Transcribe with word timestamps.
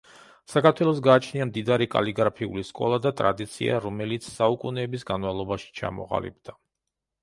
საქართველოს 0.53 1.01
გააჩნია 1.07 1.47
მდიდარი 1.49 1.89
კალიგრაფიული 1.97 2.65
სკოლა 2.71 3.01
და 3.05 3.13
ტრადიცია 3.21 3.79
რომელიც 3.87 4.33
საუკუნეების 4.41 5.11
განმავლობაში 5.15 5.75
ჩამოყალიბდა. 5.83 6.63